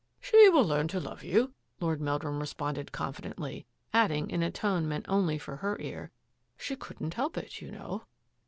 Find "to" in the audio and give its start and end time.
0.87-0.99